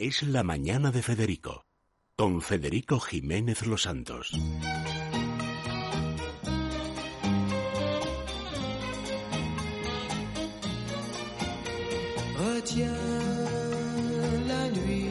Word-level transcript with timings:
Es 0.00 0.22
la 0.22 0.44
mañana 0.44 0.92
de 0.92 1.02
Federico, 1.02 1.66
con 2.14 2.40
Federico 2.40 3.00
Jiménez 3.00 3.66
Los 3.66 3.82
Santos. 3.82 4.30
Retiens 12.36 12.92
la 14.46 14.70
nuit 14.70 15.10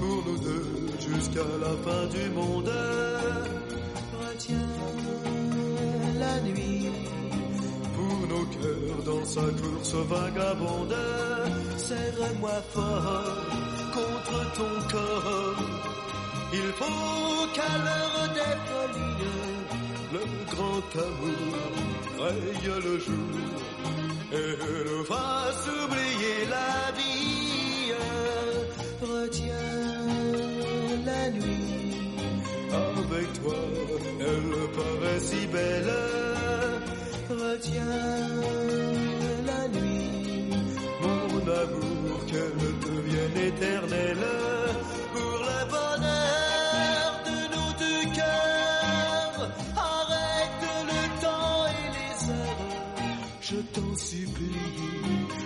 pour 0.00 0.24
nous 0.26 0.38
deux 0.40 0.88
jusqu'à 0.98 1.46
la 1.60 1.76
fin 1.84 2.06
du 2.08 2.30
monde. 2.30 3.13
Dans 9.04 9.24
sa 9.24 9.40
course 9.40 9.94
vagabonde. 10.08 10.96
Serre-moi 11.76 12.62
fort 12.72 13.36
contre 13.92 14.38
ton 14.58 14.74
corps. 14.90 15.62
Il 16.52 16.68
faut 16.78 17.46
qu'à 17.54 17.72
l'heure 17.84 18.28
des 18.38 18.54
folies, 18.68 19.32
le 20.12 20.24
grand 20.52 20.88
amour 21.08 21.54
raye 22.20 22.82
le 22.84 22.98
jour 22.98 23.34
et 24.32 24.56
nous 24.88 25.04
fasse 25.04 25.68
oublier 25.84 26.38
la 26.50 26.92
vie. 26.98 27.92
Retiens 29.02 29.54
la 31.04 31.30
nuit 31.30 31.64
avec 32.72 33.32
toi, 33.42 33.56
elle 34.20 34.70
paraît 34.76 35.20
si 35.20 35.46
belle. 35.46 36.13
Retiens 37.54 37.86
la 39.46 39.68
nuit, 39.68 40.50
mon 41.00 41.42
amour, 41.62 42.26
qu'elle 42.26 42.64
devienne 42.82 43.38
éternelle 43.46 44.26
pour 45.12 45.36
le 45.48 45.60
bonheur 45.70 47.10
de 47.28 47.38
nos 47.54 47.70
deux 47.82 48.04
cœurs. 48.18 49.42
Arrête 49.76 50.64
le 50.90 51.02
temps 51.22 51.66
et 51.78 51.88
les 51.96 52.16
heures, 52.32 52.62
je 53.40 53.58
t'en 53.74 53.92
supplie 53.98 54.66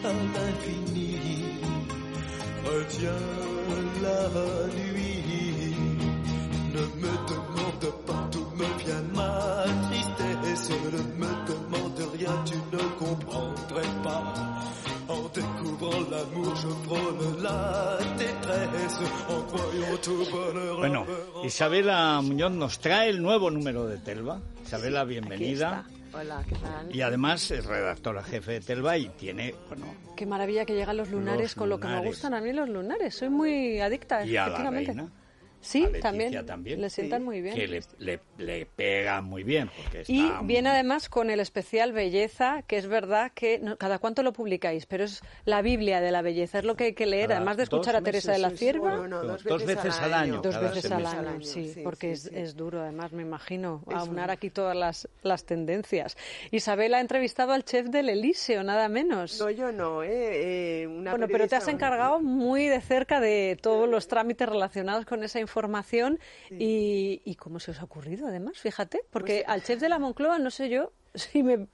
à 0.03 0.13
l'infini. 0.35 1.13
Retiens 2.65 3.29
la 4.03 4.21
nuit, 4.81 5.48
Bueno, 20.77 21.07
Isabela 21.45 22.21
Muñoz 22.23 22.53
nos 22.53 22.79
trae 22.79 23.11
el 23.11 23.23
nuevo 23.23 23.51
número 23.51 23.87
de 23.87 23.99
Telva. 23.99 24.41
Isabela, 24.65 25.05
bienvenida. 25.05 25.85
Hola, 26.13 26.43
¿qué 26.49 26.55
tal? 26.55 26.95
Y 26.95 27.03
además 27.03 27.51
es 27.51 27.65
redactora 27.67 28.23
jefe 28.23 28.53
de 28.53 28.61
Telva 28.61 28.97
y 28.97 29.09
tiene, 29.11 29.55
bueno, 29.69 29.87
Qué 30.17 30.25
maravilla 30.25 30.65
que 30.65 30.75
llegan 30.75 30.97
los 30.97 31.11
lunares 31.11 31.43
Los 31.43 31.55
con 31.55 31.69
lo 31.69 31.79
que 31.79 31.87
me 31.89 32.05
gustan 32.05 32.35
a 32.35 32.41
mí 32.41 32.53
los 32.53 32.69
lunares. 32.69 33.15
Soy 33.15 33.29
muy 33.29 33.81
adicta, 33.81 34.25
y 34.25 34.37
a 34.37 34.43
la 34.43 34.47
efectivamente. 34.49 34.93
reina. 34.93 35.13
Sí, 35.61 35.85
a 35.85 36.01
también, 36.01 36.47
también. 36.47 36.81
Le 36.81 36.89
sientan 36.89 37.25
muy 37.25 37.41
bien. 37.41 37.55
Que 37.55 37.67
le, 37.67 37.81
le, 37.99 38.21
le 38.39 38.65
pega 38.67 39.21
muy 39.21 39.43
bien. 39.43 39.69
Porque 39.77 40.05
Y 40.07 40.31
viene 40.45 40.69
además 40.69 41.09
con 41.09 41.31
el 41.31 41.41
especial 41.41 41.93
Belleza, 41.93 42.63
que 42.63 42.77
es 42.77 42.87
verdad 42.87 43.33
que 43.35 43.59
no- 43.59 43.77
cada 43.77 43.99
cuánto 43.99 44.23
lo 44.23 44.33
publicáis, 44.33 44.87
pero 44.87 45.05
es 45.05 45.21
la 45.45 45.61
Biblia 45.61 46.01
de 46.01 46.13
la 46.13 46.23
belleza, 46.23 46.61
es 46.61 46.65
lo 46.65 46.77
que 46.77 46.85
hay 46.85 46.93
que 46.95 47.07
leer, 47.07 47.27
Cada 47.29 47.39
además 47.41 47.57
de 47.57 47.65
escuchar 47.65 47.97
a 47.97 48.01
Teresa 48.03 48.33
de 48.33 48.39
la 48.39 48.51
Cierva. 48.51 48.97
Bueno, 48.99 49.23
dos 49.23 49.43
Dos 49.43 49.67
veces 49.67 49.99
al 50.01 50.15
año. 50.15 50.41
Dos 50.43 50.61
veces 50.61 50.91
al 50.93 51.05
año, 51.07 51.41
sí, 51.43 51.73
sí, 51.75 51.81
porque 51.83 52.15
sí, 52.15 52.29
es, 52.33 52.51
es 52.51 52.57
duro, 52.57 52.81
además, 52.81 53.13
me 53.13 53.23
imagino, 53.23 53.83
Es 53.89 53.97
aunar 53.97 54.31
aquí 54.31 54.51
todas 54.51 54.77
las, 54.77 55.09
las 55.23 55.45
tendencias. 55.45 56.17
Isabel 56.53 56.95
ha 56.95 57.01
entrevistado 57.01 57.53
al 57.53 57.65
chef 57.65 57.89
del 57.89 58.09
Elíseo, 58.11 58.63
nada 58.63 58.89
menos. 58.89 59.41
No, 59.41 59.51
yo 59.51 59.73
no, 59.73 60.05
¿eh? 60.05 60.83
Eh, 60.83 60.87
una 60.87 61.11
Bueno, 61.11 61.27
pero 61.27 61.49
te 61.49 61.57
has 61.57 61.67
encargado 61.67 62.21
muy 62.21 62.69
de 62.69 62.81
cerca 62.81 63.21
de 63.21 63.59
todos 63.61 63.89
los 63.89 64.07
trámites 64.07 64.49
relacionados 64.49 65.05
con 65.05 65.25
esa 65.25 65.41
información 65.41 65.48
y, 66.51 67.23
y 67.25 67.35
cómo 67.37 67.59
se 67.61 67.71
os 67.73 67.81
ha 67.81 67.85
ocurrido, 67.85 68.27
además, 68.29 68.59
fíjate, 68.59 69.01
porque 69.11 69.43
Pues 69.45 69.49
al 69.55 69.63
chef 69.63 69.81
de 69.81 69.89
la 69.89 69.99
Moncloa 69.99 70.39
no 70.39 70.51
sé 70.51 70.69
yo 70.69 70.93
si 71.15 71.43
me 71.43 71.67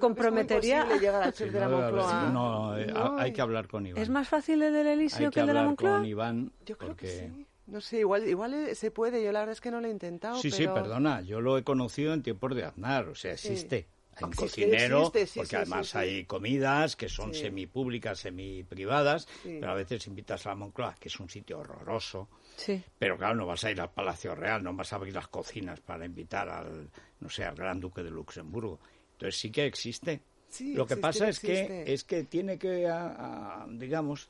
comprometería. 0.00 0.78
imposible 0.78 1.00
llegar 1.06 1.22
al 1.22 1.32
chef 1.32 1.52
de 1.52 1.60
la 1.60 1.68
No, 1.68 1.80
Moncloa. 1.80 2.30
no, 2.30 2.78
eh, 2.78 2.86
No, 2.86 3.18
hay 3.18 3.32
que 3.32 3.40
hablar 3.40 3.68
con 3.68 3.86
Iván. 3.86 4.02
¿Es 4.02 4.08
más 4.08 4.28
fácil 4.28 4.62
el 4.62 4.72
del 4.72 4.86
Elíseo 4.86 5.26
hay 5.26 5.30
que 5.30 5.34
que 5.34 5.40
el 5.40 5.46
de 5.46 5.52
la 5.52 5.60
hablar 5.60 5.70
Moncloa? 5.70 5.96
con 5.98 6.06
Iván. 6.06 6.52
Yo 6.66 6.76
creo 6.76 6.88
porque... 6.90 7.06
que 7.06 7.12
sí. 7.12 7.46
No 7.66 7.82
sé, 7.82 7.98
igual, 7.98 8.26
igual 8.26 8.54
eh, 8.54 8.74
se 8.74 8.90
puede. 8.90 9.22
Yo 9.22 9.30
la 9.30 9.40
verdad 9.40 9.52
es 9.52 9.60
que 9.60 9.70
no 9.70 9.80
lo 9.82 9.88
he 9.88 9.90
intentado. 9.90 10.36
Sí, 10.40 10.50
sí, 10.50 10.62
pero... 10.62 10.74
perdona, 10.74 11.20
yo 11.20 11.42
lo 11.42 11.58
he 11.58 11.64
conocido 11.64 12.14
en 12.14 12.22
tiempos 12.22 12.54
de 12.56 12.64
Aznar, 12.64 13.08
o 13.08 13.14
sea, 13.14 13.36
Sí. 13.36 13.48
existe. 13.48 13.76
Hay 13.76 13.97
un 14.26 14.32
cocinero, 14.32 14.98
existe, 15.00 15.26
sí, 15.26 15.38
porque 15.40 15.50
sí, 15.50 15.56
además 15.56 15.88
sí, 15.88 15.98
hay 15.98 16.24
comidas 16.24 16.96
que 16.96 17.08
son 17.08 17.34
semipúblicas, 17.34 18.18
semiprivadas, 18.18 19.28
pero 19.42 19.70
a 19.70 19.74
veces 19.74 20.06
invitas 20.06 20.44
a 20.46 20.50
la 20.50 20.54
Moncloa, 20.56 20.94
que 20.98 21.08
es 21.08 21.18
un 21.20 21.28
sitio 21.28 21.58
horroroso, 21.60 22.28
Sí. 22.56 22.82
pero 22.98 23.16
claro, 23.16 23.34
no 23.36 23.46
vas 23.46 23.62
a 23.64 23.70
ir 23.70 23.80
al 23.80 23.90
Palacio 23.92 24.34
Real, 24.34 24.62
no 24.62 24.74
vas 24.74 24.92
a 24.92 24.96
abrir 24.96 25.14
las 25.14 25.28
cocinas 25.28 25.80
para 25.80 26.04
invitar 26.04 26.48
al, 26.48 26.88
no 27.20 27.28
sé, 27.30 27.44
al 27.44 27.54
Gran 27.54 27.78
Duque 27.80 28.02
de 28.02 28.10
Luxemburgo. 28.10 28.80
Entonces 29.12 29.38
sí 29.40 29.50
que 29.50 29.66
existe. 29.66 30.20
Sí, 30.48 30.74
Lo 30.74 30.86
que 30.86 30.96
pasa 30.96 31.28
es 31.28 31.40
que, 31.40 31.84
es 31.86 32.04
que 32.04 32.24
tiene 32.24 32.58
que, 32.58 32.86
a- 32.88 33.62
a, 33.62 33.66
digamos, 33.68 34.28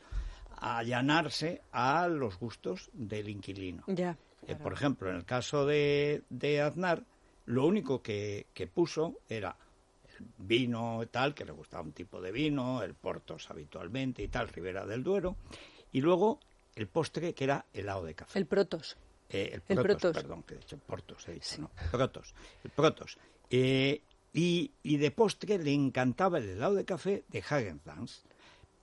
allanarse 0.60 1.62
a 1.72 2.08
los 2.08 2.38
gustos 2.38 2.90
del 2.92 3.28
inquilino. 3.28 3.84
Ya. 3.86 4.16
Eh, 4.46 4.56
por 4.56 4.72
ejemplo, 4.72 5.10
en 5.10 5.16
el 5.16 5.24
caso 5.24 5.66
de, 5.66 6.22
de 6.30 6.60
Aznar, 6.60 7.04
lo 7.46 7.66
único 7.66 8.02
que, 8.02 8.46
que 8.54 8.66
puso 8.66 9.20
era 9.28 9.56
vino 10.38 11.02
y 11.02 11.06
tal, 11.06 11.34
que 11.34 11.44
le 11.44 11.52
gustaba 11.52 11.82
un 11.82 11.92
tipo 11.92 12.20
de 12.20 12.32
vino, 12.32 12.82
el 12.82 12.94
Portos 12.94 13.50
habitualmente 13.50 14.22
y 14.22 14.28
tal, 14.28 14.48
Ribera 14.48 14.86
del 14.86 15.02
Duero, 15.02 15.36
y 15.92 16.00
luego 16.00 16.40
el 16.74 16.86
postre 16.86 17.34
que 17.34 17.44
era 17.44 17.66
helado 17.72 18.04
de 18.04 18.14
café. 18.14 18.38
El 18.38 18.46
Protos. 18.46 18.96
Eh, 19.30 19.50
el, 19.68 19.76
el 19.76 19.82
protos, 19.82 20.14
perdón, 20.14 20.42
que 20.42 20.54
he 20.54 20.58
dicho 20.58 20.78
Portos, 20.78 21.28
he 21.28 21.34
dicho, 21.34 21.60
no, 21.60 21.70
Protos, 21.90 22.34
el 22.64 22.70
Protos. 22.70 23.18
Eh, 23.50 24.00
y, 24.32 24.72
y 24.82 24.96
de 24.96 25.10
postre 25.10 25.58
le 25.58 25.72
encantaba 25.72 26.38
el 26.38 26.48
helado 26.48 26.74
de 26.74 26.84
café 26.84 27.24
de 27.28 27.42
Häagen-Dazs, 27.42 28.22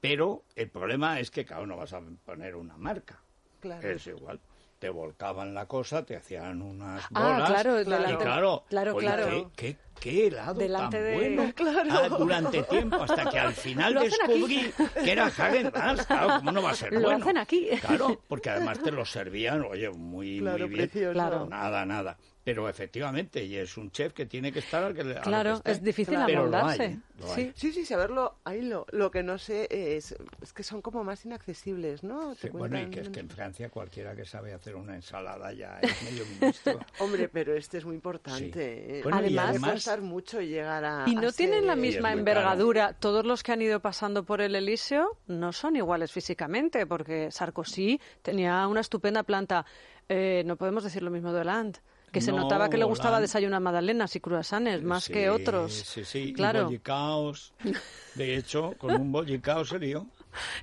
pero 0.02 0.44
el 0.56 0.70
problema 0.70 1.20
es 1.20 1.32
que, 1.32 1.46
claro, 1.46 1.66
no 1.66 1.78
vas 1.78 1.94
a 1.94 2.02
poner 2.26 2.56
una 2.56 2.78
marca. 2.78 3.20
Claro. 3.60 3.90
Es 3.90 4.06
igual. 4.06 4.40
Te 4.86 4.92
volcaban 4.92 5.56
la 5.56 5.66
cosa, 5.66 6.06
te 6.06 6.16
hacían 6.16 6.62
unas 6.62 7.04
Ah, 7.16 7.32
bolas. 7.34 7.50
claro, 7.50 7.82
y 7.82 7.86
delante- 7.86 8.24
claro, 8.24 8.64
claro, 8.70 8.96
oye, 8.96 9.08
claro. 9.08 9.52
¿qué, 9.56 9.74
qué, 9.74 9.78
qué 10.00 10.28
helado 10.28 10.60
Delante 10.60 10.98
tan 10.98 11.04
de- 11.06 11.14
bueno 11.16 11.54
Claro. 11.56 11.90
Ah, 11.90 12.08
durante 12.20 12.62
tiempo, 12.62 13.02
hasta 13.02 13.28
que 13.32 13.40
al 13.40 13.54
final 13.66 13.94
Lo 13.96 14.02
hacen 14.02 14.14
aquí. 14.24 14.32
descubrí 14.34 14.74
que 15.04 15.12
era 15.12 15.26
Häagen-Dazs. 15.32 16.06
Claro, 16.06 16.28
¿cómo 16.38 16.52
no 16.52 16.62
va 16.62 16.70
a 16.70 16.76
ser 16.76 16.94
Lo 16.94 17.02
bueno? 17.02 17.18
hacen 17.26 17.38
aquí. 17.40 17.68
Claro, 17.82 18.22
porque 18.28 18.52
además 18.52 18.78
te 18.84 18.92
lo 18.92 19.04
servían, 19.06 19.64
oye, 19.64 19.90
muy, 19.90 20.38
Claro, 20.38 20.60
muy 20.68 20.76
bien. 20.76 20.88
precioso. 20.88 21.14
Claro. 21.14 21.48
Nada, 21.48 21.84
nada. 21.84 22.16
Pero 22.46 22.70
efectivamente, 22.70 23.44
y 23.44 23.56
es 23.58 23.76
un 23.76 23.90
chef 23.90 24.14
que 24.14 24.28
tiene 24.28 24.52
que 24.52 24.60
estar 24.60 24.84
al 24.84 24.94
que 24.94 25.04
le- 25.04 25.16
que 25.16 25.22
Claro, 25.22 25.54
esté. 25.56 25.72
es 25.72 25.84
difícil 25.84 26.16
hay, 26.16 26.36
amoldarse. 26.36 27.00
Sí. 27.34 27.52
Sí, 27.56 27.72
sí, 27.74 27.86
saberlo. 27.86 28.36
Ahí 28.46 28.62
lo, 28.62 28.86
lo 28.92 29.10
que 29.10 29.24
no 29.24 29.40
sé 29.40 29.68
es, 29.72 30.16
es 30.42 30.54
que 30.54 30.62
son 30.62 30.82
como 30.84 31.04
más 31.04 31.26
inaccesibles, 31.26 32.04
¿no? 32.04 32.36
Sí, 32.36 32.50
bueno, 32.50 32.80
y 32.80 32.90
que 32.92 33.00
es 33.02 33.10
que 33.10 33.20
en 33.20 33.30
Francia 33.30 33.70
cualquiera 33.70 34.16
que 34.16 34.26
sabe 34.26 34.54
hacer 34.54 34.76
una 34.76 34.94
ensalada 34.96 35.52
ya 35.54 35.80
es 35.82 36.04
medio 36.04 36.24
ministro. 36.40 36.80
Hombre, 37.00 37.30
pero 37.30 37.56
este 37.56 37.80
es 37.80 37.86
muy 37.86 37.96
importante. 37.96 39.00
¿eh? 39.00 39.02
Bueno, 39.02 39.18
Además- 39.18 39.50
además- 39.50 39.72
costar 39.72 40.02
mucho 40.02 40.40
llegar 40.40 40.86
a. 40.86 41.06
Y 41.08 41.16
no 41.16 41.30
a 41.30 41.32
tienen 41.32 41.62
ser, 41.62 41.66
la 41.68 41.74
eh, 41.74 41.78
misma 41.78 42.14
envergadura. 42.14 42.94
Todos 42.94 43.26
los 43.26 43.42
que 43.42 43.54
han 43.54 43.62
ido 43.64 43.80
pasando 43.80 44.24
por 44.24 44.40
el 44.42 44.56
Elíseo 44.56 45.18
no 45.26 45.52
son 45.52 45.78
iguales 45.78 46.12
físicamente, 46.12 46.86
porque 46.86 47.32
Sarkozy 47.32 48.00
tenía 48.22 48.68
una 48.68 48.82
estupenda 48.82 49.24
planta. 49.24 49.66
Eh, 50.10 50.44
no 50.46 50.58
podemos 50.58 50.84
decir 50.84 51.02
lo 51.02 51.10
mismo 51.10 51.34
de 51.34 51.42
Hollande, 51.42 51.80
que 52.16 52.22
se 52.22 52.32
No, 52.32 52.38
notaba 52.44 52.70
que 52.70 52.78
le 52.78 52.86
gustaba 52.86 53.20
desayunar 53.20 53.60
magdalenas 53.62 54.16
y 54.16 54.20
cruasanes 54.22 54.82
más 54.84 55.04
Sí, 55.04 55.14
que 55.14 55.30
otros. 55.30 55.74
Sí, 55.74 56.06
sí, 56.06 56.34
claro. 56.34 56.62
y 56.62 56.64
bollicaos. 56.64 57.54
De 58.16 58.38
hecho, 58.38 58.74
con 58.78 58.96
un 58.96 59.12
bollicao 59.12 59.66
se 59.66 59.78
lió. 59.78 60.08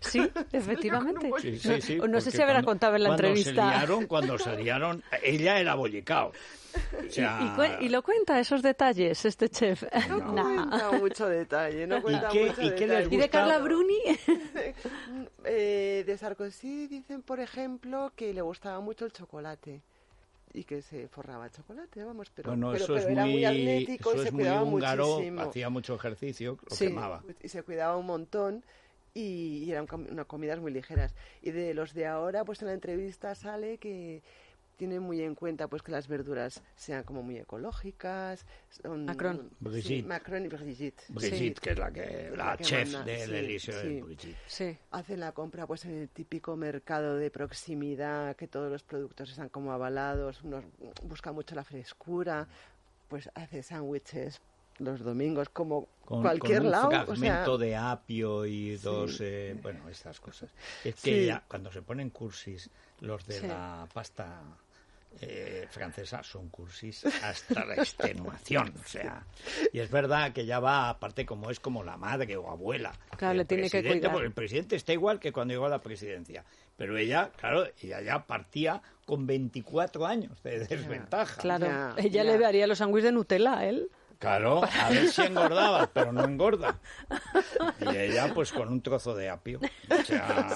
Sí, 0.01 0.21
efectivamente. 0.53 1.31
Sí, 1.41 1.59
sí, 1.59 1.69
no 1.69 1.81
sí, 1.81 1.97
no 1.97 2.21
sé 2.21 2.27
porque 2.27 2.31
si 2.31 2.43
habrá 2.43 2.55
cuando- 2.55 2.67
contado 2.71 2.97
en 2.97 3.03
la 3.03 3.09
cuando 3.11 3.27
entrevista. 3.27 3.51
Se 3.71 3.77
liaron, 3.79 4.07
cuando 4.07 4.39
se 4.39 4.57
liaron, 4.57 5.03
ella 5.23 5.59
era 5.61 5.75
bollicao. 5.75 6.33
O 7.07 7.11
sea, 7.11 7.39
Y, 7.43 7.49
cue- 7.59 7.77
y 7.83 7.89
lo 7.91 8.03
cuenta 8.03 8.41
esos 8.41 8.63
detalles 8.63 9.23
este 9.27 9.51
chef. 9.51 9.83
No 10.09 10.19
Nah. 10.33 10.69
cuenta 10.71 10.93
mucho 10.99 11.29
detalle, 11.29 11.87
no 11.87 12.01
cuenta 12.01 12.29
qué- 12.29 12.47
mucho 12.47 12.63
y 12.63 12.71
qué 12.75 12.87
les 12.87 12.89
detalle. 13.11 13.15
¿Y 13.15 13.19
de? 13.19 13.29
Carla 13.29 13.59
Bruni? 13.59 13.99
Eh, 15.45 16.05
de 16.07 16.17
Sarkozy 16.19 16.87
dicen, 16.87 17.23
por 17.23 17.41
ejemplo, 17.41 18.13
que 18.17 18.33
le 18.33 18.43
gustaba 18.43 18.81
mucho 18.81 19.05
el 19.05 19.13
chocolate 19.13 19.83
y 20.55 20.65
que 20.65 20.83
se 20.83 21.09
forraba 21.09 21.51
chocolate, 21.51 22.05
vamos, 22.05 22.31
pero, 22.35 22.51
bueno, 22.51 22.73
pero- 22.73 22.85
eso 22.85 22.93
pero 22.95 23.07
es 23.07 23.11
era 23.13 23.23
muy, 23.25 23.33
muy 23.35 23.45
atlético 23.45 24.11
eso 24.11 24.19
y 24.19 24.23
se 24.23 24.27
es 24.29 24.33
muy 24.33 24.43
cuidaba 24.43 24.63
húngaro, 24.65 25.07
muchísimo. 25.07 25.41
hacía 25.41 25.69
mucho 25.71 25.95
ejercicio, 25.95 26.59
lo 26.69 26.77
Sí. 26.77 26.87
quemaba. 26.89 27.23
Y 27.43 27.49
se 27.49 27.63
cuidaba 27.63 27.97
un 27.97 28.07
montón 28.07 28.65
y, 29.15 29.65
y 29.65 29.71
eran 29.73 29.87
com- 29.87 30.07
unas 30.11 30.27
comidas 30.27 30.59
muy 30.61 30.73
ligeras. 30.73 31.15
Y 31.43 31.51
de 31.53 31.75
los 31.75 31.95
de 31.95 32.07
ahora, 32.07 32.45
pues 32.45 32.61
en 32.63 32.69
la 32.69 32.75
entrevista 32.75 33.35
sale 33.35 33.79
que 33.79 34.23
tiene 34.83 34.99
muy 34.99 35.23
en 35.23 35.37
cuenta 35.37 35.69
pues 35.69 35.81
que 35.81 35.93
las 35.93 36.09
verduras 36.09 36.61
sean 36.75 37.05
como 37.05 37.23
muy 37.23 37.37
ecológicas. 37.39 38.45
son- 38.69 39.05
Macron. 39.05 39.49
Sí. 39.81 40.03
Macron 40.03 40.45
y 40.45 40.49
Brigitte. 40.49 41.05
Brigitte, 41.09 41.61
que 41.61 41.71
es 41.71 41.79
la 41.79 41.93
que 41.93 42.33
la, 42.37 42.45
La 42.47 42.57
que 42.57 42.65
chef 42.65 42.93
manda, 42.93 43.05
del 43.05 43.29
sí, 43.31 43.37
Eliseo 43.37 44.05
Brigitte. 44.05 44.37
Sí. 44.49 44.77
Hacen 44.91 45.21
la 45.21 45.31
compra 45.31 45.69
pues 45.69 45.85
en 45.85 45.93
el 45.99 46.09
típico 46.09 46.57
mercado 46.57 47.15
de 47.17 47.31
proximidad, 47.31 48.35
que 48.35 48.49
todos 48.49 48.73
los 48.73 48.83
productos 48.83 49.31
están 49.31 49.51
como 49.51 49.71
avalados, 49.71 50.43
unos, 50.43 50.65
busca 51.05 51.31
mucho 51.31 51.55
la 51.55 51.63
frescura, 51.63 52.49
pues 53.09 53.31
hace 53.37 53.63
sándwiches 53.63 54.41
los 54.79 54.99
domingos 54.99 55.49
como 55.51 55.87
Con, 56.05 56.23
cualquier 56.23 56.59
con 56.59 56.67
un 56.67 56.73
lado. 56.73 56.89
o 56.89 56.91
sea, 56.91 57.05
fragmento 57.05 57.57
de 57.59 57.77
apio 57.77 58.47
y 58.47 58.77
Sí. 58.79 58.83
dos, 58.83 59.21
eh, 59.21 59.57
bueno, 59.63 59.89
estas 59.89 60.19
cosas. 60.19 60.51
Es 60.83 60.97
que 60.97 61.21
Sí. 61.21 61.27
ya 61.27 61.45
cuando 61.47 61.71
se 61.71 61.83
ponen 61.83 62.11
cursis, 62.11 62.69
los 63.01 63.25
de 63.27 63.35
Sí. 63.41 63.47
la 63.47 63.87
pasta 63.93 64.41
eh, 65.21 65.67
francesa 65.71 66.23
son 66.23 66.49
cursis 66.49 67.05
hasta 67.23 67.65
la 67.65 67.75
extenuación, 67.75 68.73
o 68.85 68.89
sea, 68.89 69.25
y 69.73 69.79
es 69.81 69.91
verdad 69.91 70.33
que 70.33 70.47
ya 70.47 70.59
va, 70.61 70.89
aparte 70.89 71.27
como 71.27 71.51
es 71.51 71.61
como 71.61 71.83
la 71.85 71.97
madre 71.97 72.37
o 72.37 72.51
abuela. 72.51 72.93
Claro, 73.17 73.35
le 73.35 73.45
tiene 73.45 73.69
que 73.71 73.83
cuidar. 73.83 74.11
porque 74.13 74.27
el 74.27 74.33
presidente 74.33 74.77
está 74.77 74.93
igual 74.93 75.21
que 75.21 75.33
cuando 75.33 75.53
llegó 75.55 75.67
a 75.67 75.71
la 75.71 75.83
presidencia, 75.83 76.45
pero 76.77 76.97
ella, 76.97 77.31
claro, 77.37 77.67
ella 77.83 78.01
ya 78.01 78.27
partía 78.27 78.83
con 79.05 79.27
24 79.27 80.07
años 80.07 80.43
de 80.43 80.61
desventaja. 80.67 81.41
Claro. 81.41 81.67
Ya, 81.67 81.95
Ella 81.99 82.23
ya. 82.23 82.25
le 82.25 82.39
daría 82.39 82.67
los 82.67 82.79
sándwiches 82.79 83.05
de 83.05 83.13
Nutella 83.13 83.59
a 83.59 83.67
él. 83.67 83.91
Claro, 84.23 84.63
a 84.63 84.89
ver 84.91 85.09
si 85.09 85.21
engordaba, 85.27 85.89
pero 85.93 86.13
no 86.13 86.23
engorda. 86.23 86.79
Y 87.81 87.97
ella, 87.97 88.33
pues 88.33 88.53
con 88.53 88.69
un 88.69 88.81
trozo 88.81 89.17
de 89.17 89.29
apio. 89.29 89.59
O 89.91 90.05
sea, 90.05 90.49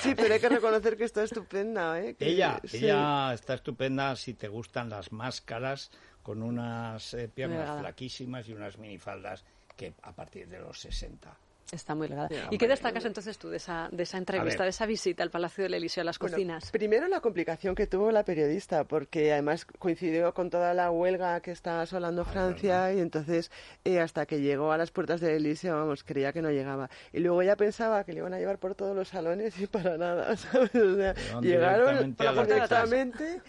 Sí, 0.00 0.14
pero 0.16 0.32
hay 0.32 0.40
que 0.40 0.48
reconocer 0.48 0.96
que 0.96 1.04
está 1.04 1.22
estupenda, 1.22 2.00
¿eh? 2.00 2.14
Que- 2.14 2.30
ella, 2.30 2.58
sí. 2.64 2.78
ella 2.78 3.34
está 3.34 3.52
estupenda 3.52 4.16
si 4.16 4.32
te 4.32 4.48
gustan 4.48 4.88
las 4.88 5.12
máscaras 5.12 5.90
con 6.22 6.42
unas 6.42 7.12
eh, 7.12 7.28
piernas 7.28 7.78
flaquísimas 7.78 8.48
y 8.48 8.54
unas 8.54 8.78
minifaldas 8.78 9.44
que 9.76 9.92
a 10.02 10.12
partir 10.12 10.48
de 10.48 10.58
los 10.60 10.80
60. 10.80 11.30
Está 11.72 11.94
muy 11.94 12.06
delgada. 12.06 12.28
Sí, 12.28 12.36
¿Y 12.50 12.58
qué 12.58 12.68
destacas 12.68 13.06
entonces 13.06 13.38
tú 13.38 13.48
de 13.48 13.56
esa, 13.56 13.88
de 13.90 14.02
esa 14.02 14.18
entrevista, 14.18 14.58
ver. 14.58 14.66
de 14.66 14.70
esa 14.70 14.84
visita 14.84 15.22
al 15.22 15.30
Palacio 15.30 15.64
del 15.64 15.72
Elíseo, 15.72 16.02
a 16.02 16.04
las 16.04 16.18
Bueno, 16.18 16.34
cocinas? 16.36 16.70
primero 16.70 17.08
la 17.08 17.20
complicación 17.20 17.74
que 17.74 17.86
tuvo 17.86 18.12
la 18.12 18.24
periodista, 18.24 18.84
porque 18.84 19.32
además 19.32 19.64
coincidió 19.78 20.34
con 20.34 20.50
toda 20.50 20.74
la 20.74 20.90
huelga 20.90 21.40
que 21.40 21.50
está 21.50 21.80
asolando 21.80 22.26
Francia 22.26 22.92
y 22.92 23.00
entonces 23.00 23.50
eh, 23.84 24.00
hasta 24.00 24.26
que 24.26 24.42
llegó 24.42 24.70
a 24.70 24.76
las 24.76 24.90
puertas 24.90 25.22
del 25.22 25.36
Elíseo, 25.36 25.74
vamos, 25.74 26.04
creía 26.04 26.30
que 26.34 26.42
no 26.42 26.50
llegaba. 26.50 26.90
Y 27.10 27.20
luego 27.20 27.40
ella 27.40 27.56
pensaba 27.56 28.04
que 28.04 28.12
le 28.12 28.18
iban 28.18 28.34
a 28.34 28.38
llevar 28.38 28.58
por 28.58 28.74
todos 28.74 28.94
los 28.94 29.08
salones 29.08 29.58
y 29.58 29.66
para 29.66 29.96
nada, 29.96 30.36
¿sabes? 30.36 30.74
O 30.74 30.94
sea, 30.94 31.14
Llegaron 31.40 32.14
directamente. 32.14 33.40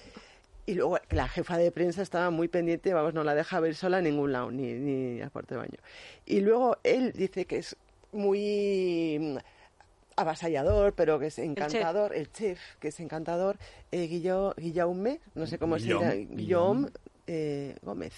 Y 0.65 0.75
luego 0.75 0.97
la 1.09 1.27
jefa 1.27 1.57
de 1.57 1.71
prensa 1.71 2.01
estaba 2.01 2.29
muy 2.29 2.47
pendiente, 2.47 2.93
vamos, 2.93 3.13
no 3.13 3.25
la 3.25 3.35
dejaba 3.35 3.67
ir 3.67 3.75
sola 3.75 3.97
a 3.97 4.01
ningún 4.01 4.31
lado, 4.31 4.49
ni, 4.49 4.71
ni 4.75 5.21
a 5.21 5.29
cuarto 5.29 5.55
de 5.55 5.59
baño. 5.59 5.77
Y 6.25 6.39
luego 6.39 6.77
él 6.83 7.11
dice 7.11 7.43
que 7.43 7.57
es 7.57 7.75
muy 8.13 9.17
mm, 9.19 9.37
avasallador, 10.15 10.93
pero 10.93 11.19
que 11.19 11.27
es 11.27 11.39
encantador, 11.39 12.13
el 12.15 12.31
chef, 12.31 12.59
que 12.79 12.89
es 12.89 12.99
encantador, 12.99 13.57
eh, 13.91 14.07
Guillo- 14.07 14.53
Guillaume, 14.57 15.19
no 15.35 15.47
sé 15.47 15.57
cómo 15.57 15.79
se 15.79 15.87
llama, 15.87 16.11
Guillaume, 16.11 16.35
Guillaume 16.35 16.89
eh, 17.27 17.75
Gómez. 17.81 18.13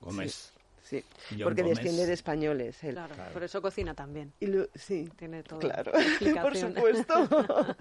Gómez. 0.00 0.52
Sí, 0.82 1.04
Guillaume 1.30 1.50
porque 1.50 1.62
Gómez. 1.62 1.76
desciende 1.78 2.06
de 2.06 2.12
españoles 2.14 2.82
él. 2.82 2.94
Claro, 2.94 3.14
por 3.32 3.42
eso 3.44 3.60
cocina 3.60 3.94
también. 3.94 4.32
Y 4.40 4.46
lo- 4.46 4.68
sí, 4.74 5.08
Tiene 5.16 5.42
todo. 5.42 5.58
claro, 5.58 5.92
por 6.42 6.56
supuesto. 6.56 7.28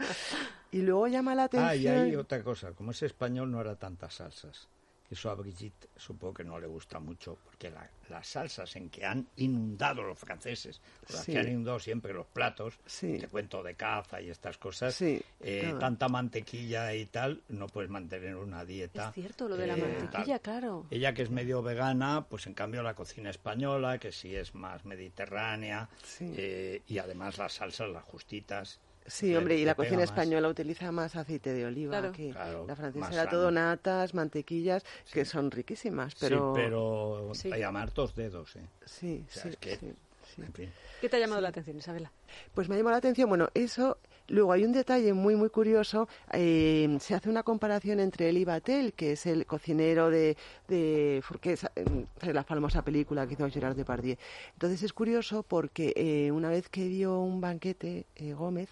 y 0.71 0.81
luego 0.81 1.07
llama 1.07 1.33
la 1.33 1.45
atención. 1.45 1.69
Ah, 1.69 1.75
y 1.75 1.87
hay 1.87 2.15
otra 2.15 2.43
cosa, 2.43 2.73
como 2.73 2.91
es 2.91 3.01
español 3.03 3.49
no 3.49 3.61
era 3.61 3.75
tantas 3.75 4.15
salsas. 4.15 4.67
Eso 5.09 5.29
a 5.29 5.35
Brigitte 5.35 5.87
supongo 5.95 6.33
que 6.33 6.43
no 6.43 6.59
le 6.59 6.67
gusta 6.67 6.99
mucho, 6.99 7.37
porque 7.45 7.69
la- 7.69 7.89
las 8.09 8.27
salsas 8.27 8.75
en 8.75 8.89
que 8.89 9.05
han 9.05 9.25
inundado 9.37 10.03
los 10.03 10.19
franceses, 10.19 10.81
las 11.09 11.23
Sí. 11.23 11.31
que 11.31 11.39
han 11.39 11.47
inundado 11.47 11.79
siempre 11.79 12.13
los 12.13 12.27
platos, 12.27 12.77
Sí. 12.85 13.17
te 13.17 13.27
cuento 13.29 13.63
de 13.63 13.75
caza 13.75 14.19
y 14.21 14.29
estas 14.29 14.57
cosas, 14.57 14.95
Sí, 14.95 15.21
eh, 15.39 15.59
claro. 15.61 15.79
tanta 15.79 16.09
mantequilla 16.09 16.93
y 16.93 17.05
tal, 17.05 17.41
no 17.47 17.67
puedes 17.67 17.89
mantener 17.89 18.35
una 18.35 18.65
dieta. 18.65 19.07
Es 19.09 19.15
cierto, 19.15 19.47
lo 19.47 19.55
de 19.55 19.67
la 19.67 19.77
eh, 19.77 19.81
mantequilla, 19.81 20.39
tal. 20.39 20.41
claro. 20.41 20.85
Ella 20.91 21.13
que 21.13 21.21
es 21.21 21.29
medio 21.29 21.61
vegana, 21.61 22.25
pues 22.29 22.45
en 22.47 22.53
cambio 22.53 22.83
la 22.83 22.93
cocina 22.93 23.29
española, 23.29 23.99
que 23.99 24.11
sí 24.11 24.35
es 24.35 24.53
más 24.55 24.83
mediterránea, 24.83 25.89
Sí. 26.03 26.33
eh, 26.37 26.81
y 26.87 26.97
además 26.97 27.37
las 27.37 27.53
salsas, 27.53 27.89
las 27.89 28.03
justitas. 28.03 28.79
Sí, 29.07 29.27
le- 29.29 29.37
hombre, 29.37 29.55
y 29.57 29.63
la 29.65 29.73
cocina 29.75 29.97
más. 29.97 30.09
española 30.09 30.49
utiliza 30.49 30.91
más 30.91 31.15
aceite 31.15 31.53
de 31.53 31.65
oliva 31.65 31.97
Claro. 31.97 32.11
que 32.11 32.31
Claro, 32.31 32.65
la 32.67 32.75
francesa 32.75 33.13
era 33.13 33.29
todo 33.29 33.51
natas, 33.51 34.13
mantequillas, 34.13 34.83
que 35.11 35.23
son 35.23 35.49
riquísimas, 35.49 36.13
pero 36.19 36.53
Sí, 36.55 36.61
pero 36.61 37.31
Sí. 37.33 37.51
hay 37.53 37.63
amar 37.63 37.93
dos 37.93 38.13
dedos, 38.15 38.55
¿eh? 38.57 38.67
sí, 38.85 39.23
O 39.27 39.31
sea, 39.31 39.43
sí, 39.43 39.49
es 39.49 39.57
que- 39.57 39.75
sí, 39.77 39.93
sí. 40.35 40.41
En 40.41 40.53
fin. 40.53 40.71
¿Qué 40.99 41.07
te 41.09 41.15
ha 41.15 41.19
llamado 41.19 41.39
la 41.41 41.49
atención, 41.49 41.77
Isabela? 41.77 42.11
Pues 42.53 42.67
me 42.67 42.75
ha 42.75 42.77
llamado 42.79 42.91
la 42.95 42.97
atención, 42.97 43.29
bueno, 43.29 43.49
eso, 43.53 43.97
luego 44.27 44.51
hay 44.51 44.63
un 44.63 44.71
detalle 44.71 45.13
muy, 45.13 45.35
muy 45.35 45.49
curioso, 45.49 46.07
eh, 46.31 46.97
se 46.99 47.15
hace 47.15 47.29
una 47.29 47.43
comparación 47.43 47.99
entre 47.99 48.29
él 48.29 48.37
y 48.37 48.45
Batel, 48.45 48.93
que 48.93 49.13
es 49.13 49.25
el 49.25 49.45
cocinero 49.45 50.09
de, 50.09 50.37
de 50.67 51.21
Fourquet, 51.23 51.59
eh, 51.75 52.33
la 52.33 52.43
famosa 52.43 52.81
película 52.83 53.27
que 53.27 53.33
hizo 53.33 53.49
Gerard 53.49 53.75
Depardieu. 53.75 54.17
Entonces 54.53 54.83
es 54.83 54.93
curioso 54.93 55.43
porque 55.43 55.93
eh, 55.95 56.31
una 56.31 56.49
vez 56.49 56.69
que 56.69 56.87
dio 56.87 57.19
un 57.19 57.41
banquete 57.41 58.05
Gómez, 58.37 58.69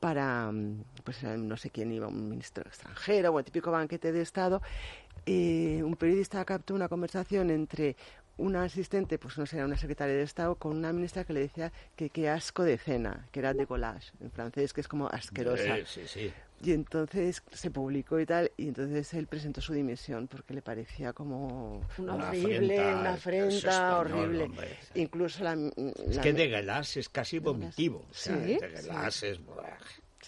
para, 0.00 0.52
mm, 0.52 0.84
pues 1.02 1.22
no 1.22 1.56
sé 1.56 1.70
quién 1.70 1.90
iba, 1.92 2.08
un 2.08 2.28
ministro 2.28 2.64
extranjero 2.66 3.32
o 3.32 3.38
el 3.38 3.44
típico 3.44 3.70
banquete 3.70 4.12
de 4.12 4.20
Estado, 4.20 4.60
un 5.26 5.96
periodista 5.98 6.44
captó 6.44 6.74
una 6.74 6.88
conversación 6.88 7.50
entre 7.50 7.96
una 8.36 8.64
asistente, 8.64 9.18
pues 9.18 9.38
no 9.38 9.46
sé, 9.46 9.56
era 9.56 9.64
una 9.66 9.76
secretaria 9.76 10.14
de 10.14 10.22
Estado, 10.22 10.56
con 10.56 10.76
una 10.76 10.92
ministra 10.92 11.24
que 11.24 11.32
le 11.32 11.40
decía 11.40 11.72
que 11.96 12.10
qué 12.10 12.28
asco 12.28 12.62
de 12.64 12.78
cena, 12.78 13.28
que 13.30 13.40
era 13.40 13.54
décollage, 13.54 14.12
en 14.20 14.30
francés, 14.30 14.72
que 14.72 14.80
es 14.80 14.88
como 14.88 15.06
asquerosa. 15.08 15.78
Eh, 15.78 15.84
sí, 15.86 16.02
sí. 16.06 16.32
Y 16.62 16.72
entonces 16.72 17.42
se 17.52 17.70
publicó 17.70 18.18
y 18.20 18.26
tal, 18.26 18.50
y 18.56 18.68
entonces 18.68 19.12
él 19.14 19.26
presentó 19.26 19.60
su 19.60 19.72
dimisión 19.74 20.28
porque 20.28 20.54
le 20.54 20.62
parecía 20.62 21.12
como 21.12 21.82
Una 21.98 22.14
horrible, 22.14 22.78
afrenta, 22.78 23.00
una 23.00 23.10
es 23.10 23.16
afrenta 23.18 23.56
español, 23.56 23.96
horrible. 24.24 24.44
hombre. 24.44 24.68
Incluso 24.94 25.44
la... 25.44 25.52
Es 25.54 26.16
la- 26.16 26.22
que 26.22 26.32
de 26.32 26.48
Gelas 26.48 26.96
es 26.96 27.08
casi 27.08 27.38
vomitivo. 27.38 28.06
O 28.10 28.14
sea, 28.14 28.36
Sí, 28.36 28.54
de 28.58 28.68
Gelas 28.70 29.22
es... 29.22 29.40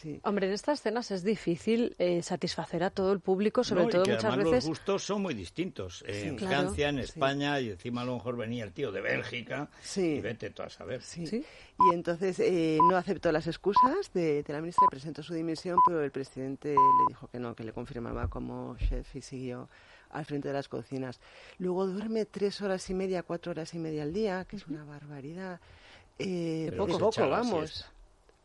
sí. 0.01 0.21
Hombre, 0.25 0.47
en 0.47 0.53
estas 0.53 0.81
cenas 0.83 1.11
es 1.11 1.23
difícil 1.25 1.95
eh, 1.99 2.23
satisfacer 2.23 2.83
a 2.85 2.91
todo 2.91 3.13
el 3.13 3.21
público, 3.21 3.65
sobre 3.65 3.83
No, 3.83 3.89
y 3.89 3.93
todo 3.93 4.03
que 4.05 4.11
muchas 4.13 4.25
además 4.25 4.45
veces. 4.51 4.65
los 4.65 4.69
gustos 4.79 5.03
son 5.03 5.23
muy 5.23 5.35
distintos. 5.35 6.05
Sí. 6.07 6.29
en 6.29 6.37
Claro. 6.37 6.57
Francia, 6.57 6.89
en 6.89 6.97
Sí. 6.97 7.03
España, 7.03 7.61
y 7.61 7.71
encima 7.71 8.03
a 8.03 8.05
lo 8.05 8.15
mejor 8.15 8.37
venía 8.37 8.65
el 8.65 8.73
tío 8.73 8.93
de 8.93 9.01
Bélgica. 9.01 9.69
Sí. 9.83 10.17
Y 10.17 10.21
vete 10.21 10.51
tú 10.51 10.63
a 10.63 10.71
saber. 10.71 11.03
Sí. 11.03 11.27
Sí. 11.27 11.45
Y 11.91 11.95
entonces 11.95 12.39
eh, 12.41 12.79
no 12.89 12.97
aceptó 12.97 13.31
las 13.33 13.47
excusas 13.47 14.13
de, 14.15 14.43
de 14.43 14.53
la 14.53 14.61
ministra, 14.61 14.87
presentó 14.91 15.23
su 15.23 15.35
dimisión, 15.35 15.77
pero 15.87 16.03
el 16.03 16.11
presidente 16.11 16.69
le 16.71 17.05
dijo 17.09 17.29
que 17.29 17.39
no, 17.39 17.55
que 17.55 17.65
le 17.65 17.73
confirmaba 17.73 18.29
como 18.29 18.77
chef 18.79 19.17
y 19.17 19.21
siguió 19.23 19.69
al 20.11 20.25
frente 20.25 20.49
de 20.49 20.55
las 20.55 20.69
cocinas. 20.69 21.21
Luego 21.59 21.87
duerme 21.87 22.25
tres 22.25 22.61
horas 22.63 22.89
y 22.91 22.95
media, 22.95 23.23
cuatro 23.23 23.51
horas 23.53 23.75
y 23.75 23.79
media 23.79 24.05
al 24.05 24.13
día, 24.13 24.45
que 24.49 24.57
es 24.57 24.67
una 24.67 24.85
barbaridad. 24.85 25.61
Eh, 26.19 26.73
poco, 26.77 27.09
echa 27.11 27.23
la 27.27 27.29
vamos. 27.39 27.85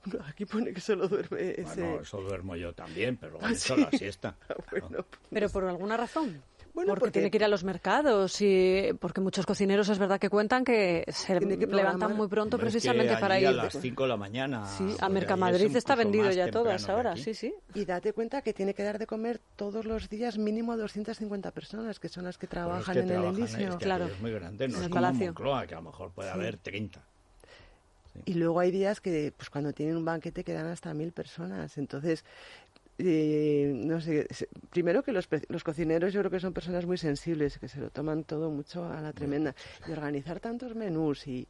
Aquí 0.27 0.45
pone 0.45 0.73
que 0.73 0.81
solo 0.81 1.07
duerme 1.07 1.51
ese... 1.57 1.81
Bueno, 1.81 2.01
eso 2.01 2.21
duermo 2.21 2.55
yo 2.55 2.73
también, 2.73 3.17
pero 3.17 3.37
Ah, 3.41 3.49
he 3.49 3.53
hecho 3.53 3.75
la 3.75 3.89
siesta. 3.91 4.35
Bueno, 4.71 5.05
Pero 5.29 5.49
por 5.49 5.65
alguna 5.65 5.97
razón. 5.97 6.41
Bueno, 6.73 6.91
porque, 6.91 6.99
porque- 7.01 7.11
tiene 7.11 7.29
que 7.31 7.37
ir 7.37 7.43
a 7.43 7.49
los 7.49 7.65
mercados 7.65 8.37
y 8.39 8.91
porque 9.01 9.19
muchos 9.19 9.45
cocineros 9.45 9.89
es 9.89 9.99
verdad 9.99 10.21
que 10.21 10.29
cuentan 10.29 10.63
que 10.63 11.03
se 11.09 11.37
que 11.37 11.67
levantan 11.67 12.15
muy 12.15 12.29
pronto 12.29 12.55
Hombre, 12.55 12.69
es 12.69 12.73
que 12.75 12.79
precisamente 12.79 13.17
para 13.19 13.37
ir. 13.41 13.47
a 13.47 13.51
las 13.51 13.73
5 13.77 14.03
de 14.03 14.07
la 14.09 14.15
mañana. 14.15 14.65
Sí, 14.65 14.95
a 15.01 15.09
Mercamadrid 15.09 15.75
está 15.75 15.95
vendido 15.95 16.31
ya 16.31 16.49
todo 16.49 16.69
a 16.69 16.71
temprano 16.71 16.75
esa 16.77 16.87
que 16.93 16.99
hora, 16.99 17.11
aquí. 17.11 17.23
sí, 17.23 17.33
sí. 17.33 17.53
y 17.75 17.83
date 17.83 18.13
cuenta 18.13 18.41
que 18.41 18.53
tiene 18.53 18.73
que 18.73 18.83
dar 18.83 18.99
de 18.99 19.05
comer 19.05 19.41
todos 19.57 19.83
los 19.83 20.07
días 20.07 20.37
mínimo 20.37 20.77
250 20.77 21.51
personas, 21.51 21.99
que 21.99 22.07
son 22.07 22.23
las 22.23 22.37
que 22.37 22.45
es 22.45 22.49
trabajan 22.49 22.93
que 22.93 22.99
en 23.01 23.07
trabajan, 23.07 23.35
el 23.35 23.43
es 23.43 23.53
Elíseo. 23.53 23.77
que 23.77 23.83
Claro. 23.83 24.05
es 24.05 24.21
muy 24.21 24.31
grande, 24.31 24.67
no 24.69 24.75
En 24.75 24.79
es 24.79 24.85
el 24.85 24.89
como 24.91 25.01
Palacio. 25.01 25.25
Moncloa, 25.25 25.67
que 25.67 25.73
a 25.75 25.77
lo 25.79 25.83
mejor 25.83 26.11
puede 26.13 26.29
haber 26.29 26.55
30. 26.55 27.03
Y 28.25 28.33
luego 28.33 28.59
hay 28.59 28.71
días 28.71 29.01
que, 29.01 29.33
pues 29.35 29.49
cuando 29.49 29.73
tienen 29.73 29.97
un 29.97 30.05
banquete 30.05 30.43
quedan 30.43 30.67
hasta 30.67 30.93
mil 30.93 31.11
personas. 31.11 31.77
Entonces, 31.77 32.25
eh, 32.97 33.71
no 33.73 34.01
sé, 34.01 34.27
primero 34.69 35.03
que 35.03 35.11
los, 35.11 35.27
los 35.47 35.63
cocineros 35.63 36.13
yo 36.13 36.21
creo 36.21 36.31
que 36.31 36.39
son 36.39 36.53
personas 36.53 36.85
muy 36.85 36.97
sensibles, 36.97 37.57
que 37.57 37.67
se 37.67 37.79
lo 37.79 37.89
toman 37.89 38.23
todo 38.23 38.49
mucho 38.49 38.85
a 38.85 39.01
la 39.01 39.13
tremenda. 39.13 39.55
Y 39.87 39.91
organizar 39.91 40.39
tantos 40.39 40.75
menús 40.75 41.27
y... 41.27 41.47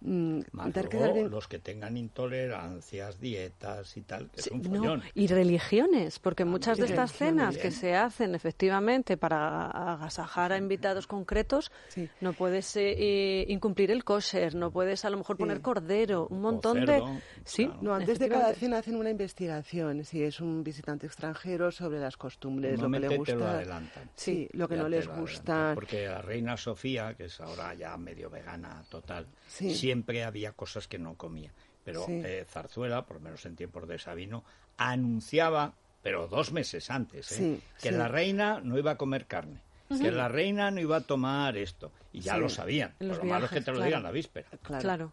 mm, 0.00 0.40
Más 0.52 0.66
intentar 0.68 0.84
luego, 0.84 0.98
quedar 1.04 1.14
bien. 1.14 1.30
los 1.30 1.48
que 1.48 1.58
tengan 1.58 1.96
intolerancias, 1.96 3.20
dietas 3.20 3.96
y 3.96 4.02
tal, 4.02 4.30
que 4.30 4.40
es 4.40 4.46
un 4.48 4.62
No, 4.62 5.00
y 5.14 5.26
religiones, 5.26 6.18
porque 6.18 6.44
muchas 6.44 6.78
de 6.78 6.86
estas 6.86 7.12
cenas 7.12 7.56
que 7.58 7.70
se 7.70 7.94
hacen 7.94 8.34
efectivamente 8.34 9.16
para 9.16 9.66
agasajar 9.94 10.52
a 10.52 10.56
invitados 10.58 11.06
concretos, 11.06 11.70
Sí. 11.88 12.08
no 12.20 12.32
puedes 12.32 12.74
eh, 12.76 12.94
eh, 12.98 13.44
incumplir 13.48 13.90
el 13.90 14.04
kosher, 14.04 14.54
no 14.54 14.70
puedes 14.70 15.04
a 15.04 15.10
lo 15.10 15.18
mejor 15.18 15.36
poner 15.36 15.60
cordero, 15.60 16.26
un 16.30 16.40
montón 16.40 16.78
cerdo, 16.78 17.06
de... 17.06 17.20
Sí, 17.44 17.66
claro. 17.66 17.80
No, 17.82 17.94
antes 17.94 18.18
de 18.18 18.28
cada 18.28 18.54
cena 18.54 18.78
hacen 18.78 18.96
una 18.96 19.10
investigación, 19.10 20.04
si 20.04 20.22
es 20.22 20.40
un 20.40 20.62
visitante 20.64 21.06
extranjero, 21.06 21.70
sobre 21.70 22.00
las 22.00 22.16
costumbres, 22.16 22.80
lo 22.80 22.90
que 22.90 22.98
le 23.00 23.08
te 23.08 23.14
lo 23.14 23.18
gusta. 23.20 23.50
adelantan. 23.52 24.10
Sí, 24.14 24.48
lo 24.52 24.68
que 24.68 24.76
Ya 24.76 24.82
no 24.82 24.88
les 24.88 25.08
gusta. 25.08 25.72
Porque 25.74 26.06
la 26.06 26.22
reina 26.22 26.56
Sofía, 26.56 27.14
que 27.14 27.24
es 27.26 27.40
ahora 27.40 27.74
ya 27.74 27.96
medio 27.96 28.30
vegana 28.30 28.82
total, 28.88 29.26
Sí. 29.48 29.74
Siempre 29.90 30.22
había 30.22 30.52
cosas 30.52 30.86
que 30.86 30.98
no 31.00 31.16
comía. 31.16 31.52
Pero 31.84 32.06
Sí. 32.06 32.22
eh, 32.24 32.44
Zarzuela, 32.48 33.04
por 33.06 33.16
lo 33.16 33.22
menos 33.22 33.44
en 33.44 33.56
tiempos 33.56 33.88
de 33.88 33.98
Sabino, 33.98 34.44
anunciaba, 34.76 35.74
pero 36.02 36.28
dos 36.28 36.52
meses 36.52 36.90
antes, 36.90 37.32
¿eh? 37.32 37.34
Sí, 37.34 37.62
que 37.82 37.88
sí. 37.90 37.94
la 37.96 38.06
reina 38.06 38.60
no 38.62 38.78
iba 38.78 38.92
a 38.92 38.96
comer 38.96 39.26
carne. 39.26 39.60
Que 39.88 40.12
la 40.12 40.28
reina 40.28 40.70
no 40.70 40.80
iba 40.80 40.98
a 40.98 41.00
tomar 41.00 41.56
esto. 41.56 41.90
Y 42.12 42.20
ya 42.20 42.34
Sí. 42.34 42.40
lo 42.40 42.48
sabían. 42.48 42.94
Los 43.00 43.18
lo 43.18 43.24
malo 43.24 43.46
es 43.46 43.50
que 43.50 43.60
te 43.60 43.72
lo 43.72 43.78
claro. 43.78 43.86
digan 43.86 44.02
la 44.04 44.12
víspera. 44.12 44.48
Claro. 44.62 44.82
Claro. 44.82 45.12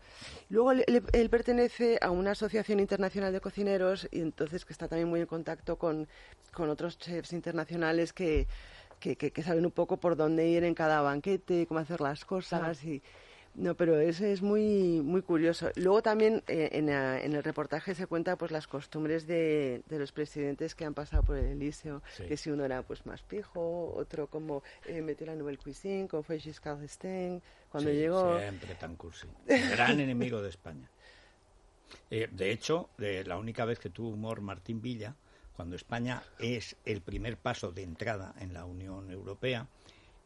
Luego 0.49 0.71
él, 0.73 0.83
él- 0.85 1.03
él 1.13 1.29
pertenece 1.31 1.97
a 1.99 2.11
una 2.11 2.31
asociación 2.31 2.79
internacional 2.79 3.33
de 3.33 3.41
cocineros 3.41 4.07
y 4.11 4.19
entonces 4.21 4.65
que 4.65 4.73
está 4.73 4.87
también 4.87 5.09
muy 5.09 5.19
en 5.21 5.25
contacto 5.25 5.77
con, 5.79 6.07
con 6.53 6.69
otros 6.69 6.99
chefs 6.99 7.33
internacionales 7.33 8.13
que, 8.13 8.47
que, 8.99 9.15
que- 9.15 9.31
que 9.31 9.41
saben 9.41 9.65
un 9.65 9.71
poco 9.71 9.97
por 9.97 10.15
dónde 10.15 10.47
ir 10.47 10.63
en 10.63 10.75
cada 10.75 11.01
banquete, 11.01 11.65
cómo 11.65 11.79
hacer 11.79 11.99
las 11.99 12.23
cosas 12.23 12.83
y 12.83 13.01
no, 13.57 13.75
pero 13.75 13.99
ese 13.99 14.31
es 14.31 14.41
muy 14.41 15.01
muy 15.03 15.21
curioso. 15.21 15.69
Luego 15.75 16.01
también 16.01 16.43
eh, 16.47 16.69
en, 16.73 16.89
el 16.89 17.43
reportaje 17.43 17.93
se 17.95 18.07
cuenta 18.07 18.35
pues 18.37 18.51
las 18.51 18.67
costumbres 18.67 19.27
de, 19.27 19.81
de 19.89 19.99
los 19.99 20.11
presidentes 20.11 20.75
que 20.75 20.85
han 20.85 20.93
pasado 20.93 21.23
por 21.23 21.35
el 21.37 21.45
Elíseo, 21.45 22.01
Sí. 22.15 22.23
que 22.25 22.37
si 22.37 22.49
uno 22.51 22.63
era 22.65 22.83
pues 22.83 23.05
más 23.05 23.21
pijo, 23.23 23.93
otro 23.95 24.27
como 24.27 24.63
eh, 24.85 25.01
metió 25.01 25.25
la 25.25 25.35
Nouvelle 25.35 25.57
Cuisine, 25.57 26.07
como 26.07 26.23
fue 26.23 26.39
Giscard 26.39 26.79
d'Estaing, 26.79 27.41
cuando 27.69 27.89
Sí, 27.89 27.95
llegó 27.97 28.37
Siempre 28.39 28.75
tan 28.75 28.95
cursi. 28.95 29.27
Gran 29.45 29.99
enemigo 29.99 30.41
de 30.41 30.49
España. 30.49 30.89
Eh, 32.11 32.27
de 32.31 32.51
hecho, 32.51 32.89
la 32.97 33.37
única 33.37 33.65
vez 33.65 33.79
que 33.79 33.89
tuvo 33.89 34.09
humor 34.09 34.41
Martín 34.41 34.81
Villa, 34.81 35.15
cuando 35.55 35.75
España 35.75 36.21
es 36.37 36.75
el 36.85 37.01
primer 37.01 37.37
paso 37.37 37.71
de 37.71 37.81
entrada 37.83 38.35
en 38.39 38.53
la 38.53 38.65
Unión 38.65 39.09
Europea, 39.11 39.67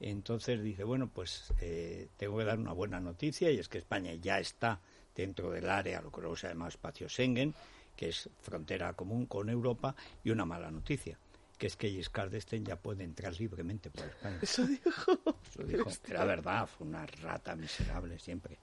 entonces 0.10 0.62
dice, 0.64 0.84
bueno, 0.84 1.10
pues 1.14 1.54
eh, 1.62 2.10
tengo 2.18 2.38
que 2.38 2.46
dar 2.46 2.58
una 2.58 2.74
buena 2.74 3.00
noticia 3.00 3.52
y 3.52 3.60
es 3.60 3.70
que 3.70 3.78
España 3.78 4.14
ya 4.16 4.40
está 4.40 4.80
dentro 5.16 5.52
del 5.52 5.70
área, 5.70 6.02
lo 6.02 6.12
que 6.12 6.22
luego 6.22 6.36
se 6.36 6.48
llama 6.48 6.68
espacio 6.68 7.08
Schengen, 7.08 7.54
que 7.96 8.10
es 8.10 8.30
frontera 8.42 8.94
común 8.94 9.28
con 9.28 9.50
Europa, 9.50 9.96
y 10.24 10.32
una 10.32 10.46
mala 10.46 10.72
noticia, 10.72 11.20
que 11.58 11.68
es 11.68 11.76
que 11.76 11.90
Giscard 11.90 12.32
d'Estaing 12.32 12.66
ya 12.66 12.78
puede 12.78 13.04
entrar 13.04 13.40
libremente 13.40 13.92
por 13.92 14.06
España. 14.06 14.40
Eso 14.42 14.66
dijo. 14.66 15.20
Eso 15.50 15.64
dijo. 15.64 15.90
Era 16.08 16.26
verdad, 16.26 16.68
fue 16.68 16.88
una 16.88 17.06
rata 17.06 17.56
miserable 17.56 18.18
siempre. 18.18 18.58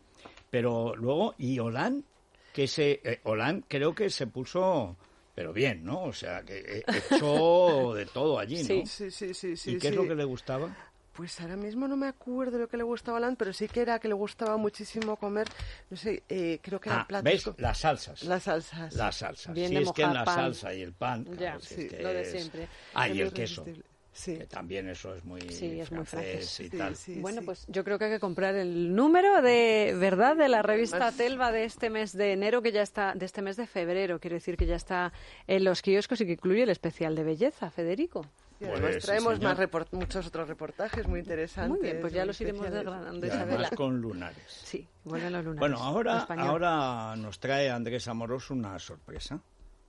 Pero 0.50 0.97
luego, 0.97 1.35
y 1.38 1.59
Hollande, 1.61 2.04
que 2.52 2.66
se, 2.66 3.00
eh, 3.04 3.21
Hollande 3.23 3.64
creo 3.68 3.95
que 3.95 4.11
se 4.11 4.26
puso, 4.26 4.97
pero 5.35 5.52
bien, 5.52 5.85
¿no? 5.85 6.04
O 6.04 6.12
sea, 6.12 6.42
que 6.42 6.59
eh, 6.59 6.85
echó 7.12 7.95
de 7.95 8.07
todo 8.07 8.40
allí, 8.40 8.57
¿no? 8.57 8.87
Sí. 8.87 9.11
Sí, 9.11 9.35
sí, 9.35 9.57
sí. 9.57 9.71
¿Y 9.73 9.78
qué 9.78 9.88
es 9.88 9.95
lo 9.95 10.02
que 10.02 10.16
le 10.16 10.25
gustaba? 10.25 10.88
Pues 11.19 11.41
ahora 11.41 11.57
mismo 11.57 11.89
no 11.89 11.97
me 11.97 12.07
acuerdo 12.07 12.59
lo 12.59 12.69
que 12.69 12.77
le 12.77 12.85
gustaba 12.85 13.17
a 13.17 13.19
Alan, 13.19 13.35
pero 13.35 13.53
sí 13.53 13.67
que 13.67 13.81
era 13.81 13.99
que 13.99 14.07
le 14.07 14.15
gustaba 14.15 14.57
muchísimo 14.57 15.17
comer, 15.17 15.49
no 15.91 15.97
sé, 15.97 16.23
eh, 16.29 16.61
creo 16.63 16.81
que 16.81 16.91
eran 16.91 17.01
Ah, 17.03 17.07
platos 17.09 17.25
¿ves? 17.25 17.43
con- 17.43 17.55
Las 17.59 17.79
salsas. 17.79 18.23
las 18.23 18.43
salsas. 18.45 18.95
Las 18.95 19.17
salsas. 19.17 19.53
Bien 19.53 19.69
sí, 19.71 19.75
de 19.75 19.81
es 19.83 19.91
que 19.93 20.03
en 20.03 20.15
la 20.15 20.21
mojar 20.21 20.25
pan. 20.37 20.45
salsa 20.55 20.75
y 20.75 20.83
el 20.83 20.93
pan, 20.93 21.25
claro, 21.25 21.41
Ya, 21.41 21.59
si 21.61 21.75
sí, 21.75 21.81
es 21.83 21.93
que 21.93 22.03
lo 22.05 22.09
de 22.11 22.25
siempre. 22.25 22.69
Ah, 22.95 23.07
Es 23.09 23.11
y 23.11 23.15
muy 23.19 23.23
el 23.27 23.33
queso. 23.33 23.65
Sí. 24.13 24.37
Que 24.39 24.47
también 24.47 24.89
eso 24.89 25.13
es 25.15 25.25
muy 25.25 25.41
Sí, 25.51 25.81
es 25.81 25.91
muy 25.91 26.05
francés. 26.05 26.61
y 26.61 26.69
Sí, 26.71 26.77
tal. 26.79 26.95
sí, 26.95 27.19
bueno, 27.21 27.41
sí. 27.41 27.47
pues 27.47 27.65
yo 27.67 27.83
creo 27.83 27.99
que 27.99 28.05
hay 28.05 28.11
que 28.13 28.21
comprar 28.21 28.55
el 28.55 28.95
número 28.95 29.43
de 29.43 29.97
verdad 29.99 30.37
de 30.37 30.49
la 30.49 30.63
revista 30.63 31.11
Telva 31.11 31.51
de 31.51 31.65
este 31.65 31.91
mes 31.91 32.13
de 32.17 32.33
enero, 32.33 32.63
que 32.63 32.71
ya 32.71 32.83
está, 32.83 33.15
de 33.17 33.27
este 33.27 33.43
mes 33.43 33.57
de 33.57 33.67
febrero, 33.67 34.21
quiero 34.21 34.35
decir 34.35 34.57
que 34.57 34.67
ya 34.67 34.77
está 34.77 35.13
en 35.49 35.65
los 35.65 35.83
kioscos 35.83 36.21
y 36.21 36.27
que 36.27 36.33
incluye 36.35 36.63
el 36.63 36.71
especial 36.71 37.17
de 37.17 37.25
belleza, 37.25 37.71
Federico. 37.73 38.25
Y 38.61 38.65
además 38.65 38.81
Pues, 38.81 38.95
sí, 38.97 39.00
traemos 39.07 39.35
señor. 39.35 39.50
más 39.57 39.59
report- 39.59 39.88
muchos 39.93 40.27
otros 40.27 40.49
reportajes 40.49 41.07
muy 41.07 41.21
interesantes. 41.21 41.71
Muy 41.71 41.81
bien, 41.81 42.00
pues 42.00 42.12
ya 42.12 42.25
los 42.25 42.41
iremos 42.41 42.71
desgranando, 42.71 43.25
Y 43.27 43.29
Isabela. 43.29 43.71
con 43.71 44.00
lunares. 44.00 44.43
Sí, 44.49 44.87
vuelven 45.05 45.33
los 45.33 45.45
lunares. 45.45 45.61
Bueno, 45.61 45.79
ahora, 45.79 46.23
ahora 46.23 47.15
nos 47.17 47.38
trae 47.38 47.71
Andrés 47.71 48.09
Amorós 48.09 48.50
una 48.50 48.79
sorpresa. 48.79 49.41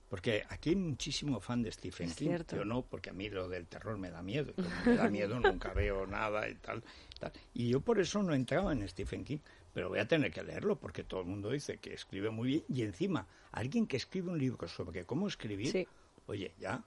Porque 0.08 0.42
aquí 0.48 0.70
hay 0.70 0.76
muchísimo 0.76 1.38
fan 1.38 1.62
de 1.62 1.70
Stephen 1.70 2.08
Es 2.08 2.16
King. 2.16 2.26
cierto. 2.26 2.56
Yo 2.56 2.64
no, 2.64 2.82
porque 2.82 3.10
a 3.10 3.12
mí 3.12 3.28
lo 3.30 3.48
del 3.48 3.68
terror 3.68 3.96
me 3.96 4.10
da 4.10 4.22
miedo. 4.22 4.50
y 4.50 4.54
como 4.62 4.68
me 4.84 4.96
da 4.96 5.08
miedo, 5.08 5.38
nunca 5.38 5.72
veo 5.72 6.04
nada 6.04 6.48
y 6.48 6.56
tal, 6.56 6.82
tal. 7.20 7.30
Y 7.54 7.68
yo 7.68 7.80
por 7.80 8.00
eso 8.00 8.20
no 8.20 8.32
he 8.32 8.36
entrado 8.36 8.72
en 8.72 8.88
Stephen 8.88 9.22
King. 9.24 9.38
Pero 9.72 9.88
voy 9.88 10.00
a 10.00 10.08
tener 10.08 10.32
que 10.32 10.42
leerlo 10.42 10.74
porque 10.74 11.04
todo 11.04 11.20
el 11.20 11.26
mundo 11.26 11.50
dice 11.50 11.76
que 11.78 11.94
escribe 11.94 12.30
muy 12.30 12.48
bien. 12.48 12.64
Y 12.68 12.82
encima, 12.82 13.24
alguien 13.52 13.86
que 13.86 13.98
escribe 13.98 14.30
un 14.32 14.38
libro 14.40 14.66
sobre 14.66 15.04
cómo 15.04 15.28
escribir, 15.28 15.70
Sí. 15.70 15.86
oye, 16.26 16.52
ya 16.58 16.82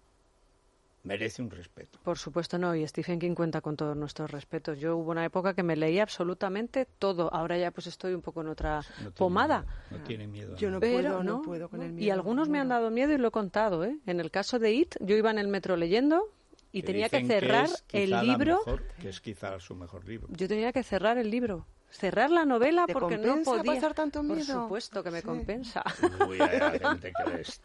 merece 1.04 1.42
un 1.42 1.50
respeto. 1.52 2.00
Por 2.04 2.18
supuesto 2.18 2.58
no, 2.58 2.74
y 2.76 2.88
Stephen 2.88 3.20
King 3.20 3.36
cuenta 3.36 3.62
con 3.62 3.76
todos 3.76 3.96
nuestros 3.96 4.32
respetos. 4.32 4.80
Yo 4.80 4.98
hubo 4.98 5.12
una 5.12 5.26
época 5.26 5.54
que 5.54 5.64
me 5.64 5.76
leía 5.76 6.04
absolutamente 6.04 6.86
todo. 6.86 7.34
Ahora 7.34 7.58
ya 7.58 7.72
pues 7.72 7.88
estoy 7.88 8.14
un 8.14 8.22
poco 8.22 8.42
en 8.42 8.48
otra 8.48 8.82
No 9.04 9.12
pomada. 9.12 9.62
miedo, 9.62 9.74
No 9.92 9.98
tiene 10.06 10.28
miedo. 10.28 10.54
a 10.56 10.58
Yo 10.58 10.72
no 10.72 10.80
Pero 10.80 10.94
puedo, 11.10 11.24
no 11.24 11.32
no, 11.38 11.42
puedo 11.42 11.70
con 11.70 11.80
no. 11.80 11.86
el 11.86 11.92
Y 11.92 11.96
miedo. 11.96 12.14
algunos 12.14 12.50
me 12.50 12.60
han 12.60 12.70
dado 12.70 12.90
miedo 12.90 13.14
y 13.14 13.18
lo 13.18 13.28
he 13.28 13.32
contado, 13.32 13.84
¿eh? 13.84 13.98
En 14.06 14.20
el 14.20 14.32
caso 14.32 14.60
de 14.60 14.72
It, 14.74 14.96
yo 15.02 15.16
iba 15.16 15.30
en 15.32 15.40
el 15.40 15.48
metro 15.48 15.76
leyendo 15.76 16.24
y 16.72 16.82
Que 16.82 16.88
tenía 16.88 17.10
que 17.10 17.26
cerrar 17.26 17.66
es 17.66 17.84
el 17.92 18.10
libro. 18.22 18.60
mejor- 18.66 18.84
que 19.00 19.10
es 19.10 19.22
quizá 19.22 19.60
su 19.60 19.76
mejor 19.76 20.08
libro. 20.08 20.28
Yo 20.32 20.48
tenía 20.48 20.72
que 20.74 20.84
cerrar 20.84 21.18
el 21.18 21.30
libro. 21.30 21.68
Cerrar 21.94 22.32
la 22.32 22.44
novela 22.44 22.86
¿Te 22.88 22.94
porque 22.94 23.18
no 23.18 23.42
podía. 23.44 23.74
pasar 23.76 23.94
tanto 23.94 24.20
Por 24.24 24.36
miedo? 24.36 24.64
supuesto 24.64 25.04
que 25.04 25.12
me 25.12 25.22
Sí. 25.22 25.26
compensa. 25.28 25.84
Uy, 26.28 26.40
hay 26.42 26.80
gente 26.80 27.14
que 27.14 27.42
es 27.42 27.62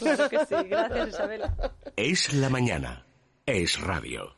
claro 0.00 0.28
que 0.28 0.46
sí. 0.46 0.54
Gracias, 0.68 1.08
Isabela. 1.08 1.56
Es 1.96 2.32
la 2.34 2.50
mañana. 2.50 3.06
Es 3.46 3.80
radio. 3.80 4.37